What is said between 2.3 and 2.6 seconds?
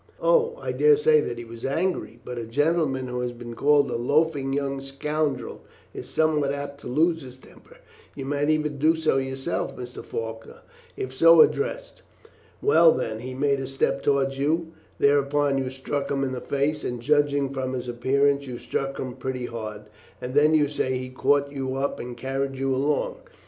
a